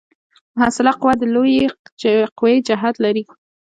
[0.57, 1.65] محصله قوه د لویې
[2.37, 3.23] قوې جهت لري.